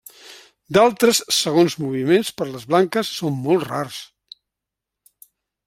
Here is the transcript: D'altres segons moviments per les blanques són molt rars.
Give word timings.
D'altres 0.77 1.19
segons 1.39 1.75
moviments 1.83 2.33
per 2.39 2.47
les 2.53 2.65
blanques 2.73 3.13
són 3.19 3.39
molt 3.45 3.69
rars. 3.69 4.01